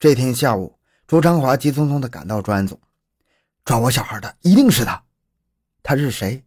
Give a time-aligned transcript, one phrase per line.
[0.00, 2.80] 这天下午，朱昌华急匆匆地赶到专案组，
[3.66, 5.04] 抓我小孩的一定是他。
[5.82, 6.42] 他是谁？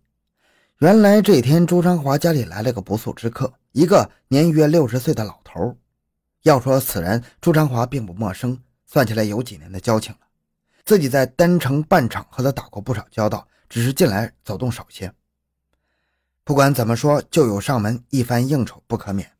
[0.79, 5.78] 原来这天朱昌华家里来了个不速之客，一个年约六十岁的老头。
[6.42, 10.21] 要说此人，朱昌华并不陌生，算起来有几年的交情了。
[10.83, 15.13] 自己在丹城办厂和他打过不少交道，只是近来走动少些。
[16.43, 19.31] 不管怎么说，旧友上门，一番应酬不可免。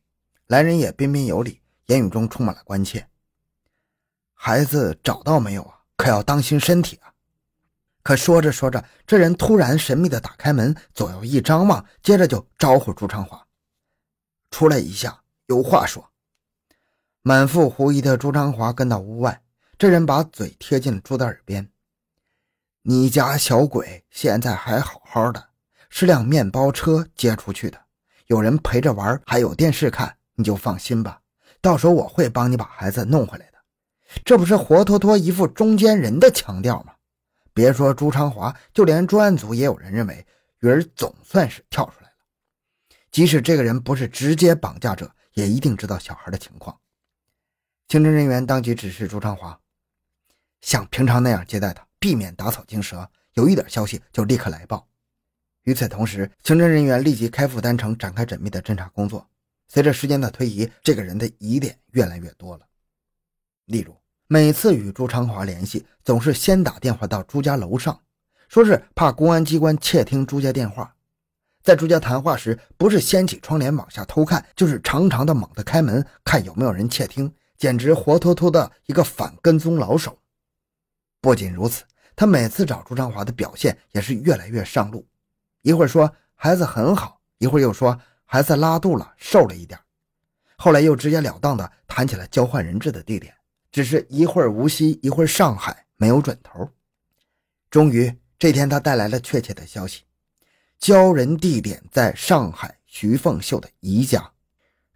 [0.46, 3.04] 来人也彬彬有礼，言语中充满了关切。
[4.46, 5.78] 孩子找到没有啊？
[5.96, 7.08] 可要当心身体啊！
[8.02, 13.46] 可说着说着，这人突然神秘的打开门，左右一张望，接着就招呼朱长华
[14.50, 16.10] 出来一下，有话说。
[17.22, 19.40] 满腹狐疑的朱长华跟到屋外，
[19.78, 21.70] 这人把嘴贴近朱的耳边
[22.84, 25.42] ：“你家小鬼现在还好好的，
[25.88, 27.80] 是辆面包车接出去的，
[28.26, 31.22] 有人陪着玩，还有电视看，你就放心吧。
[31.62, 33.52] 到时候我会帮你把孩子弄回来的。”
[34.22, 36.94] 这不是活脱脱一副中间人的腔调吗？
[37.52, 40.26] 别说朱昌华，就连专案组也有人认为
[40.60, 42.14] 鱼儿总算是跳出来了。
[43.12, 46.76] 即使这个人不是直接绑架者，也一定知道小孩的情况。
[47.88, 49.56] 刑侦人员当即指示朱昌华，
[50.62, 53.08] 像平常那样接待他，避免打草惊蛇。
[53.34, 54.88] 有一点消息就立刻来报。
[55.62, 59.28] 与此同时，刑侦人员立即开赴丹城展开缜密的侦查工作。
[59.68, 62.66] 随着时间的推移，这个人的疑点越来越多了，
[63.66, 63.96] 例如。
[64.26, 68.00] 每次与朱长华联系，总是先打电话到朱家楼上，
[68.48, 70.94] 说是怕公安机关窃听朱家电话。
[71.62, 80.18] 在朱家谈话时，不是掀起窗帘往下偷看，就是长长的猛地开门，看有没有人窃听，简直活脱脱的一个反跟踪老手。
[81.20, 81.84] 不仅如此，
[82.16, 85.06] 他每次找朱长华的表现也是越来越上路，
[85.60, 89.78] 一会儿说孩子很好，一会儿又说孩子拉肚了，瘦了一点，
[90.56, 93.34] 后来又直截了当的谈起了交换人质的地点。
[93.74, 96.70] 只是一会儿无锡，一会儿上海，没有准头。
[97.68, 100.02] 终于这天，他带来了确切的消息：
[100.78, 104.30] 交人地点在上海徐凤秀的姨家。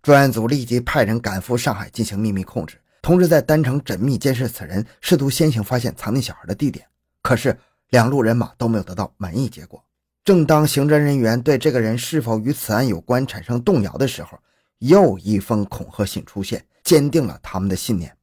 [0.01, 6.87] 专案组立即派人赶赴上海进行秘密控制，同时在丹城缜密监视此人，试图先行发现藏匿小孩的地点。
[7.21, 7.59] 可是
[7.89, 9.85] 两路人马都没有得到满意结果。
[10.23, 14.39] 正当刑侦人员对这个人是否与此案有关产生动摇的时候，
[14.79, 18.15] 又一封恐吓信出现，坚定了他们的信念。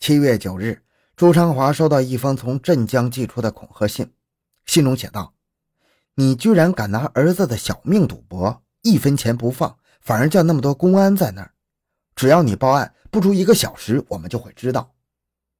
[0.00, 0.80] 七月九日，
[1.14, 4.10] 朱昌华收到一封从镇江寄出的恐吓信，
[4.64, 5.34] 信中写道
[6.16, 11.52] ：“你居然敢拿儿子的小命赌博，一分钱不放，反而叫那么多公安在那儿。
[12.16, 14.90] 只要你报案，不出一个小时，我们就会知道。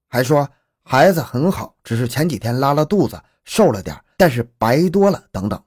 [0.09, 0.49] 还说
[0.83, 5.63] 孩子很好，只是前几天拉了肚子，瘦了点，但是白多了等等。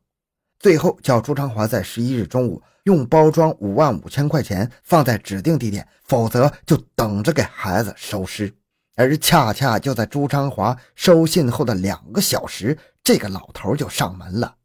[0.57, 8.51] 最后叫朱昌华在十一日中午用包装五万五千块钱放在指定地点，否则就等着给孩子收尸。”
[8.95, 14.57] 而恰恰就在朱昌华收信后的两个小时，这个老头就上门了。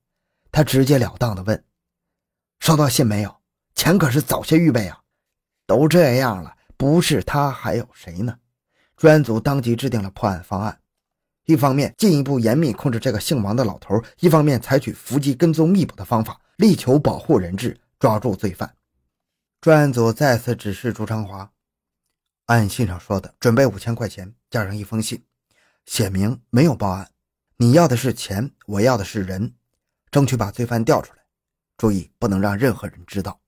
[0.52, 1.64] 他直截了当地问
[2.60, 3.36] ：“收到信没有？
[3.74, 5.00] 钱可是早些预备啊！
[5.66, 8.38] 都这样了，不是他还有谁呢？”
[8.96, 10.80] 专案组当即制定了破案方案：
[11.44, 18.74] 一方面进一步严密控制这个姓王的老头，一方面采取伏击、跟踪、密捕的方法，力求保护人质，抓住罪犯。
[19.60, 21.50] 专案组再次指示朱昌华。
[22.48, 25.22] 按信上说的，准备五千块钱，加上一封信，
[25.84, 27.10] 写明没有报案。
[27.58, 29.54] 你要的是钱，我要的是人，
[30.10, 31.18] 争取把罪犯调出来。
[31.76, 33.42] 注意，不能让任何人知道。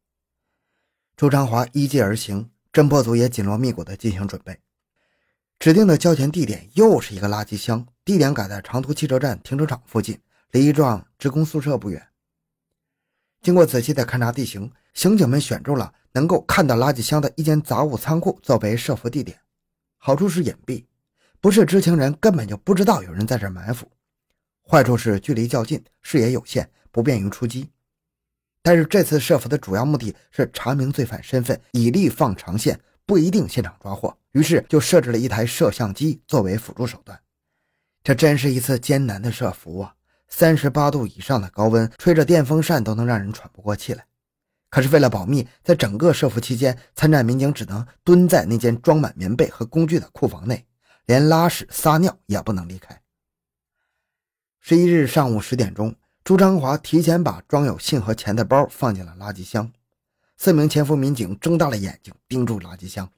[1.16, 4.60] 周昌华依计而行，侦破组也紧锣密鼓地进行准备。
[5.58, 12.06] 指定的交钱地点又是一个垃圾箱，地点改在长途汽车站停车场附近，离一幢职工宿舍不远。
[13.40, 15.92] 经过仔细的勘察地形，刑警们选中了。
[16.12, 19.38] 能够看到垃圾箱的一间杂物仓库作为设伏地点，
[19.96, 20.84] 好处是隐蔽，
[21.40, 23.86] 不是知情人根本就不知道有人在这埋伏；
[24.68, 27.70] 坏处是距离较近，视野有限，不便于出击。
[28.60, 34.12] 但是这次设伏的主要目的是查明罪犯身份，以利放长线，不一定现场抓获。
[34.32, 37.16] 于是就设置了一台摄像机作为辅助手段。
[38.02, 39.94] 这真是一次艰难的设伏啊！
[40.26, 44.04] 三十八度以上的高温，吹着电风扇都能让人喘不过气来。
[44.70, 50.64] 可是为了保密，在整个设伏期间，参战民警只能蹲在那间装满棉被和工具的库房内，
[51.06, 53.02] 连拉屎撒尿也不能离开。
[54.60, 59.72] 十一日上午十点钟，朱昌华提前把装有信和钱的包放进了垃圾箱。
[60.36, 63.10] 四名潜伏民警睁大了眼睛盯住垃圾箱，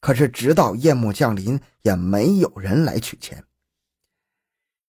[0.00, 3.44] 可是直到夜幕降临，也没有人来取钱。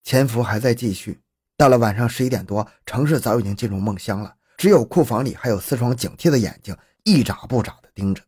[0.04, 1.20] 潜伏还在继续，
[1.56, 4.36] 到了晚上十一点多，城市早已经进入梦乡了。
[4.62, 6.72] 只有库房里还有四双警惕的眼睛，
[7.02, 8.22] 一眨不眨地盯着。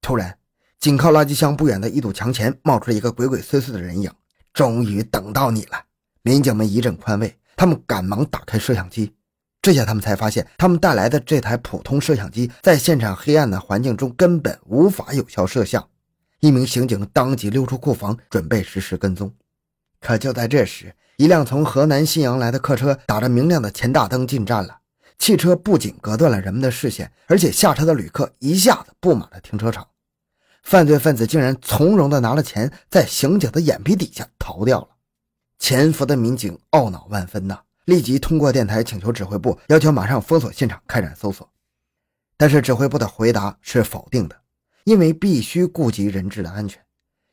[0.00, 0.38] 突然，
[0.78, 4.10] 紧靠垃圾箱不远的一堵墙前冒出了一个鬼鬼祟祟的人影。
[4.54, 5.78] 终于等到你了！
[6.22, 9.14] 民警们一阵宽慰，他们赶忙打开摄像机。
[9.60, 15.86] 这下他们才发现，他们带来的这台普通摄像机在现场黑暗的环境中根本无法有效摄像。
[16.40, 19.30] 一名刑警当即溜出库房，准备实施跟踪。
[20.00, 24.78] 可就在这时，一辆从河南信阳来的客车打着明亮的前大灯进站了。
[25.20, 29.86] 汽车不仅隔断了人们的视线，而且下车的旅客一下子布满了停车场。
[30.62, 34.88] 犯罪分子竟然从容地拿了钱，在刑警的眼皮底下逃掉了。
[35.58, 41.46] 潜伏的民警懊恼万分呐，立即通过电台请求指挥部，要求马上封锁现场，开展搜索。
[42.38, 44.40] 但是指挥部的回答是否定的，
[44.84, 46.82] 因为必须顾及人质的安全，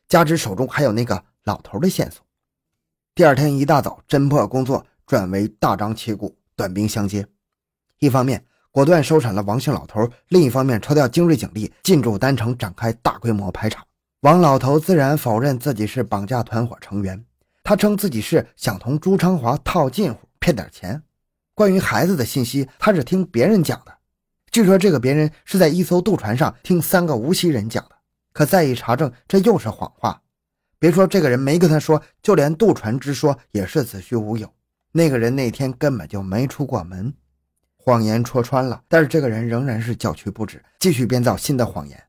[0.09, 2.21] 加之手中还有那个老头的线索。
[3.15, 7.25] 第二天一大早，侦破工作转为大张旗鼓、短兵相接。
[7.99, 13.83] 一方面果断收产了王姓老头，另一方面抽调精锐警力进驻丹城，展开大规模排查。
[14.21, 17.23] 王老头自然否认自己是绑架团伙成员，
[17.63, 21.01] 他称自己是想同朱昌华套近乎，骗点钱。
[21.53, 23.97] 关于孩子的信息，他是听别人讲的。
[24.51, 27.95] 据说这个别人是在一艘渡船上听三个无锡人讲的，
[28.31, 30.21] 可再一查证，这又是谎话。
[30.79, 34.51] 别说这个人没跟他说，就连渡船之说也是子虚乌有。
[34.91, 37.13] 那个人那天根本就没出过门。
[37.87, 42.03] 谎言戳穿了，但是这个人仍然是叫屈不止，继续编造新的谎言。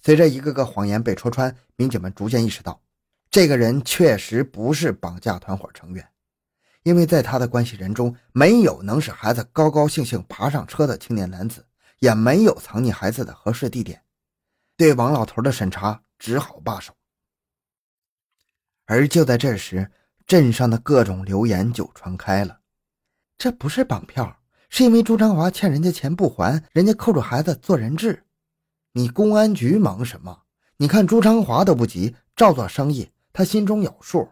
[0.00, 2.80] 随着一个个谎言被戳穿，民警们逐渐意识到，
[3.28, 6.08] 这个人确实不是绑架团伙成员，
[6.84, 11.66] 因为在他的关系人中，没有能使孩子高高兴兴爬上车的青年男子，
[11.98, 14.00] 也没有藏匿孩子的合适地点。
[14.76, 16.94] 对王老头的审查只好罢手。
[18.86, 19.90] 而就在这时，
[20.24, 22.60] 镇上的各种流言就传开了：
[23.36, 24.36] 这不是绑票。
[24.70, 28.22] 是因为朱昌华欠人家钱不还，人家扣住孩子做人质。
[28.92, 30.42] 你公安局忙什么？
[30.76, 34.28] 你看朱昌华都不急，照做生意，他心中有数。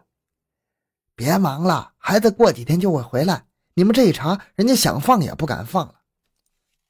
[1.13, 3.45] 别忙了，孩子过几天就会回来。
[3.73, 5.95] 你们这一查，人家想放也不敢放了。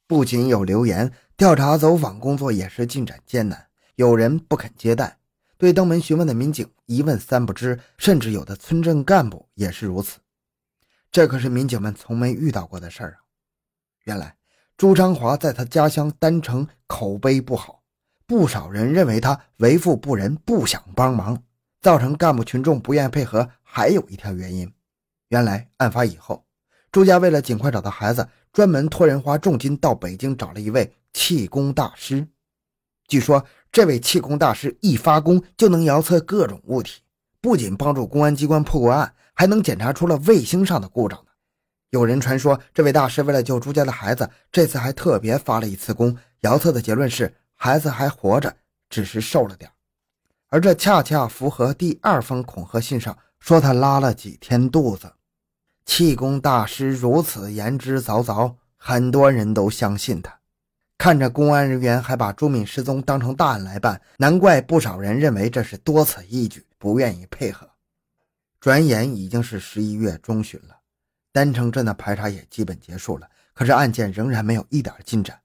[0.08, 5.18] 不仅有流言，调查走访工作也是进展艰难，有人不肯接待，
[5.58, 10.20] 对登门询问的民警一问三不知，甚至有的村镇干部也是如此。
[11.12, 13.29] 这可是民警们从没遇到过的事儿啊！
[14.06, 14.36] 原来
[14.78, 17.82] 朱昌华在他家乡丹城口碑不好，
[18.26, 21.44] 不少人认为他为富不仁，不想帮忙，
[21.82, 23.50] 造成干部群众不愿配合。
[23.62, 24.72] 还有一条原因，
[25.28, 26.46] 原来案发以后，
[26.92, 32.28] 朱家为了尽快找到孩子，专门托人花重金到北京找了一位气功大师。
[33.08, 37.02] 据说这位气功大师一发功就能遥测各种物体，
[37.42, 41.24] 不仅帮助公安机关破过案，还能检查出了卫星上的故障。
[41.92, 46.16] 有人传说，这位大师为了救朱家的孩子，这次还特别发了一次功。
[46.42, 48.56] 遥测的结论是，孩子还活着，
[48.90, 49.70] 只是瘦了点
[50.50, 55.12] 而这恰恰符合第二封恐吓信上说他拉了几天肚子。
[55.86, 60.40] 气功大师如此言之凿凿，很多人都相信他。
[60.98, 67.68] 看着公安人员还把朱敏失踪当成大案来办，难怪不少人认为这是多此一举，不愿意配合。
[68.60, 70.79] 转眼已经是十一月中旬了。
[71.40, 75.40] 丹城镇的排查也基本结束了，可是案件仍然没有一点进展。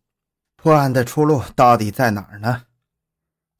[0.56, 2.64] 破案的出路到底在哪儿呢？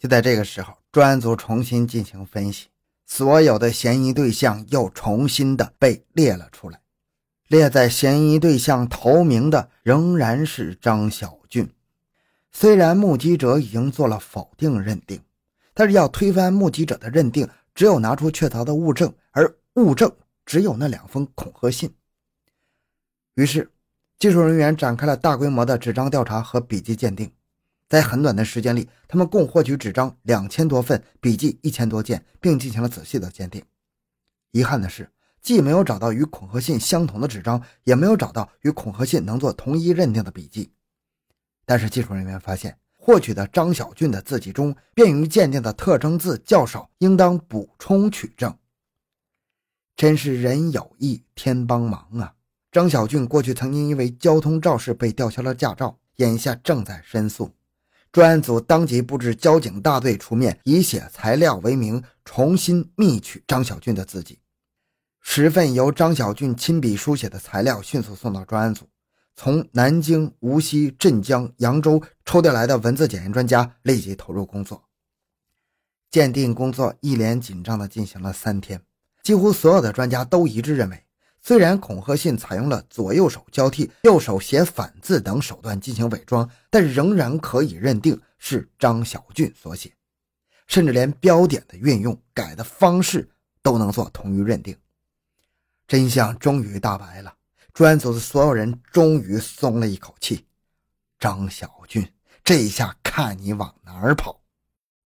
[0.00, 2.66] 就在这个时候，专案组重新进行分析，
[3.06, 6.80] 所有的嫌疑对象又重新的被列了出来。
[7.46, 11.72] 列在嫌疑对象头名的仍然是张小俊。
[12.50, 15.20] 虽然目击者已经做了否定认定，
[15.72, 20.10] 但是要推翻目击者的认定，只有拿出确凿的物证，而物证
[20.44, 21.94] 只有那两封恐吓信。
[23.34, 23.68] 于是，
[24.18, 27.32] 技术人员展开了大规模的纸张调查和笔迹鉴定。
[27.88, 33.62] 在很短的时间里，他们共获取纸张两千多份，笔记一千多件，并进行了仔细的鉴定。
[34.52, 35.10] 遗憾的是，
[35.42, 40.72] 既没有找到与恐吓信相同的纸张，也没有找到与恐吓信能做同一认定的笔记。
[41.66, 48.56] 但是，技术人员发现，获取的张小俊的字迹中，便于鉴定的特征字较少，应当补充取证。
[49.96, 52.33] 真是人有意，天帮忙啊！
[52.74, 57.52] 张小俊过去曾经因为交通肇事被吊销了驾照，眼下正在申诉。
[58.10, 64.40] 专案组当即布置交警大队出面，以写材料为名，重新密取张小俊的字迹。
[65.20, 68.88] 十份由张小俊亲笔书写的材料迅速送到专案组，
[69.36, 74.82] 从南京、无锡、镇江、扬州抽调来的文字检验专家立即投入工作。
[76.10, 78.82] 鉴定工作一连紧张地进行了三天，
[79.22, 81.03] 几乎所有的专家都一致认为。
[81.46, 89.92] 虽然恐吓信采用了左右手交替、右手写反字等手段进行伪装，但仍然可以认定是张小俊所写。
[90.66, 93.28] 甚至连标点的运用、改的方式
[93.60, 94.74] 都能做同于认定。
[95.86, 97.34] 真相终于大白了，
[97.74, 100.46] 专案组的所有人终于松了一口气。
[101.18, 102.10] 张小俊，
[102.42, 104.40] 这一下看你往哪儿跑！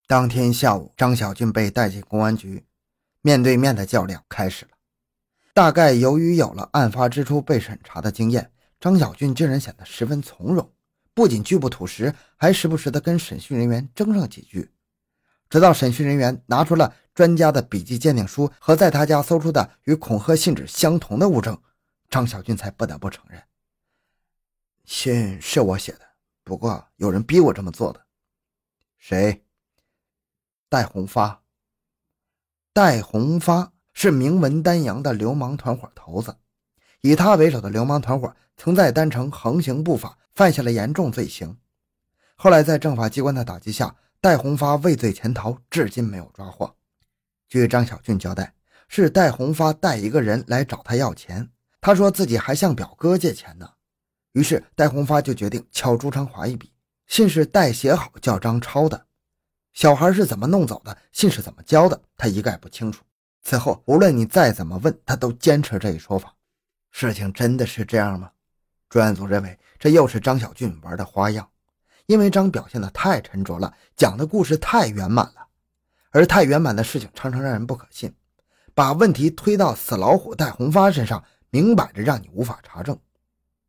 [0.07, 2.63] 当天下午，张小俊被带进公安局，
[3.21, 4.71] 面对面的较量开始了。
[5.59, 8.49] 大概由于有了案发之初被审查的经验，
[8.79, 10.71] 张小俊竟然显得十分从容，
[11.13, 14.71] 不仅拒不吐实，还时不时的跟审讯人员争上几句。
[15.49, 21.61] 直到审讯人员拿出了专家的笔迹鉴定书和在他家搜出的与恐吓信纸相同的物证，
[22.09, 23.43] 张小俊才不得不承认：
[24.85, 26.07] 信是我写的，
[26.45, 28.05] 不过有人逼我这么做的。
[28.97, 29.43] 谁？
[30.69, 31.43] 戴红发，
[32.71, 36.33] 戴红发是名闻丹阳的流氓团伙头子，
[37.01, 41.57] 以他为首的流氓团伙曾在丹城横行不法，犯下了严重罪行。
[42.37, 46.73] 后来在政法机关的打击下，戴红发畏罪潜逃，至今没有抓获。
[47.49, 48.53] 据张小俊交代，
[48.87, 51.49] 是戴红发带一个人来找他要钱，
[51.81, 53.69] 他说自己还向表哥借钱呢。
[54.31, 56.71] 于是戴红发就决定敲朱昌华一笔，
[57.07, 59.07] 信是戴写好叫张抄的。
[59.73, 60.97] 小孩是怎么弄走的？
[61.11, 62.01] 信是怎么交的？
[62.15, 63.03] 他一概不清楚。
[63.41, 66.35] 此后，无论你再怎么问，他都坚持这一说法。
[66.91, 68.31] 事情真的是这样吗？
[68.89, 71.47] 专案组认为这又是张小俊玩的花样，
[72.07, 75.47] 因为张表现的太沉着了，讲的故事太圆满了，
[76.11, 78.13] 而太圆满的事情常常让人不可信。
[78.73, 82.97] 把问题推到死老虎戴红发身上，明摆着让你无法查证。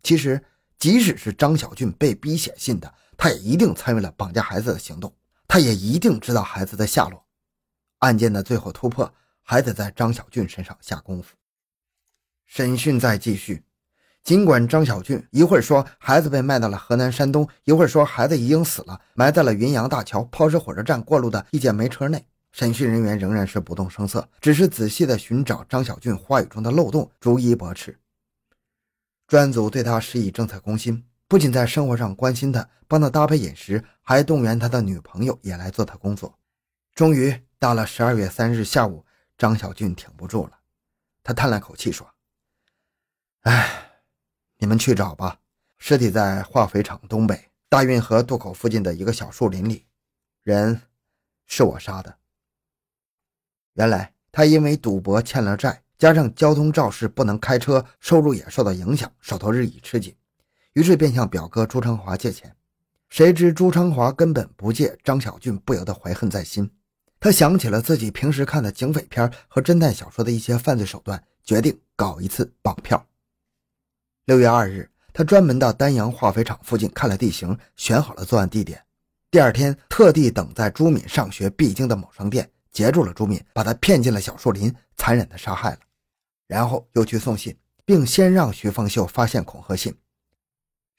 [0.03, 0.43] 其实，
[0.79, 5.13] 即使是张小俊被逼写信的，他也一定参与了绑架孩子的行动。
[5.47, 7.27] 他也一定知道孩子的下落。
[7.99, 9.13] 案件的最后突破
[9.51, 11.35] 还得在张小俊身上下功夫。
[12.47, 13.65] 审讯在继续，
[14.23, 27.99] 尽管张小俊一会儿说孩子被卖到了河南、山东，一会儿说孩子已经死了，埋在了云阳大桥抛尸火车站过路的一节煤车内，审讯人员仍然是不动声色，只是仔细的寻找张小俊话语中的漏洞，逐一驳斥。
[29.27, 31.05] 专案组对他施以政策攻心。
[31.27, 36.39] 不仅在生活上关心他，帮他搭配饮食，还动员他的女朋友也来做他工作。
[36.95, 39.05] 终于到了十二月三日下午，
[39.41, 40.59] 张小俊挺不住了，
[41.23, 42.07] 他叹了口气说
[43.49, 44.03] ：“哎，
[44.59, 45.41] 你们去找吧，
[45.79, 49.87] 尸体在化肥厂东北大运河渡口附近的一个小树林里，
[50.43, 50.83] 人
[51.47, 52.19] 是我杀的。
[53.73, 60.15] 原来他因为赌博欠了债，加上交通肇事不能开车，收入也受到影响，手头日益吃紧。”
[60.75, 62.55] 于是便向表哥朱昌华借钱，
[63.09, 66.71] 谁知朱昌华根本不借，张小俊不由得怀恨在心。
[67.23, 73.07] 他想起了自己平时看的警匪片和侦探小说的一些犯罪手段，决定搞一次绑票。
[74.25, 78.83] 六月二日，他专门到丹阳化肥厂附近看了地形，选好了作案地点。
[79.31, 85.79] 第二天，特地等在朱敏上学必经的某商店，截住了朱敏，把他骗进了小树林，残忍的杀害了。
[86.47, 89.95] 然后又去送信，并先让徐凤秀发现恐吓信。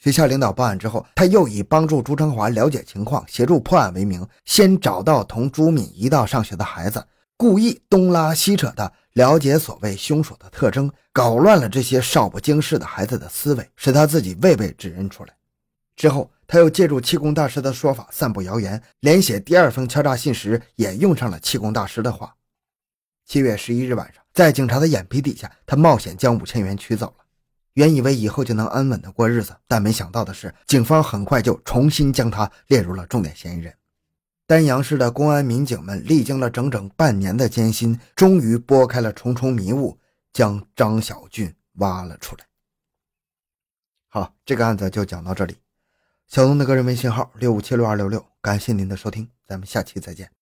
[0.01, 7.05] 学校领导报案之后，他又以帮助朱成华了解情况、协助破案为名，先找到同朱敏一道上学的孩子，
[7.38, 15.36] 故意东拉西扯的了解所谓凶手的特征，搞乱了这些少不经事的孩子的思维，使他自己未被指认出来。
[15.96, 22.34] 之后，他又借助气功大师的说法散布谣言，连写第二封敲诈信时也用上了气功大师的话。
[23.27, 27.21] 七月十一日晚上，在警察的眼皮底下，他冒险将五千元取走了。
[27.74, 33.74] 原以为以后就能安稳的过日子，但没想到的是，警方很快就重新将他列入了重点嫌疑人。
[34.46, 39.98] 丹阳市的公安民警们历经了整整半年的艰辛，终于拨开了重重迷雾，
[40.34, 42.46] 将张小俊挖了出来。
[44.10, 45.56] 好，这个案子就讲到这里。
[46.28, 50.41] 小东的个人微信号六五七六二六六，感谢您的收听，咱们下期再见。